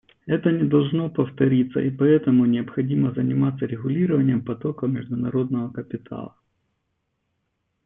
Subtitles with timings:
[0.25, 6.35] Это не должно повториться, и поэтому необходимо заниматься регулированием потоков международного капитала.